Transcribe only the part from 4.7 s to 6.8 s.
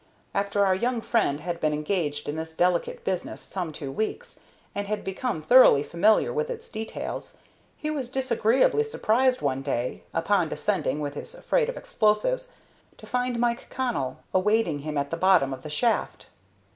and had become thoroughly familiar with its